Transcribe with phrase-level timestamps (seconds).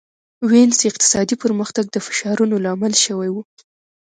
[0.49, 3.35] وینز اقتصادي پرمختګ د فشارونو لامل شوی و.